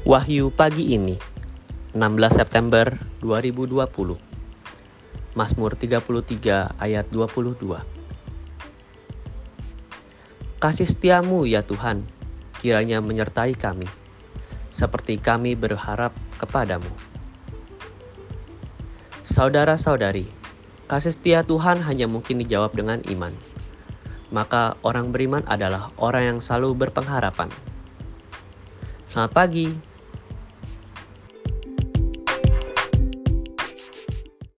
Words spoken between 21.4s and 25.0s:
Tuhan hanya mungkin dijawab dengan iman. Maka